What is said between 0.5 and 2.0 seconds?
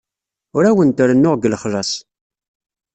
Ur awent-rennuɣ deg lexlaṣ.